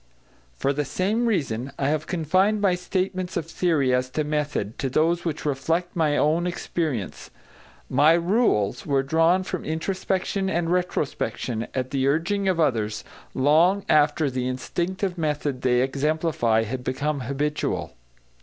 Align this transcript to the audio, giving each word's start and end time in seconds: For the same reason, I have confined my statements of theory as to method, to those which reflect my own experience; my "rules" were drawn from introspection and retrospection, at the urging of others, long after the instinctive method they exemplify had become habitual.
For 0.57 0.73
the 0.73 0.83
same 0.83 1.27
reason, 1.27 1.71
I 1.77 1.89
have 1.89 2.07
confined 2.07 2.59
my 2.59 2.73
statements 2.73 3.37
of 3.37 3.45
theory 3.45 3.93
as 3.93 4.09
to 4.09 4.23
method, 4.23 4.79
to 4.79 4.89
those 4.89 5.23
which 5.23 5.45
reflect 5.45 5.95
my 5.95 6.17
own 6.17 6.47
experience; 6.47 7.29
my 7.87 8.13
"rules" 8.13 8.83
were 8.83 9.03
drawn 9.03 9.43
from 9.43 9.63
introspection 9.63 10.49
and 10.49 10.71
retrospection, 10.71 11.67
at 11.75 11.91
the 11.91 12.07
urging 12.07 12.47
of 12.47 12.59
others, 12.59 13.03
long 13.35 13.85
after 13.87 14.27
the 14.31 14.47
instinctive 14.47 15.19
method 15.19 15.61
they 15.61 15.83
exemplify 15.83 16.63
had 16.63 16.83
become 16.83 17.19
habitual. 17.19 17.93